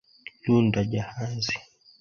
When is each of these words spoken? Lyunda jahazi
Lyunda 0.43 0.81
jahazi 0.93 1.55